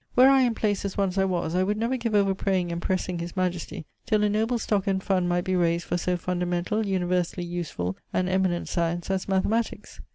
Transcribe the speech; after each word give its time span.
Were 0.15 0.27
I 0.29 0.41
in 0.41 0.55
place 0.55 0.83
as 0.83 0.97
once 0.97 1.19
I 1.19 1.25
was, 1.25 1.53
I 1.53 1.61
would 1.61 1.77
never 1.77 1.95
give 1.95 2.15
over 2.15 2.33
praying 2.33 2.71
and 2.71 2.81
pressing 2.81 3.19
his 3.19 3.35
majesty 3.37 3.85
till 4.07 4.23
a 4.23 4.29
noble 4.29 4.57
stock 4.57 4.87
and 4.87 5.03
fund 5.03 5.29
might 5.29 5.43
be 5.43 5.55
raised 5.55 5.85
for 5.85 5.95
so 5.95 6.17
fundamentall, 6.17 6.83
universally 6.87 7.45
usefull, 7.45 7.93
and 8.11 8.27
eminent 8.27 8.67
science 8.67 9.11
as 9.11 9.27
mathematicks.' 9.27 10.01